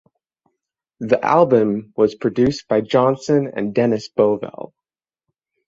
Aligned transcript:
The 1.01 1.23
album 1.23 1.93
was 1.95 2.15
produced 2.15 2.67
by 2.67 2.81
Johnson 2.81 3.51
and 3.55 3.71
Dennis 3.71 4.09
Bovell. 4.09 4.73